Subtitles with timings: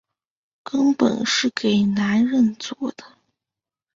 [0.63, 3.03] 根本是给男人做的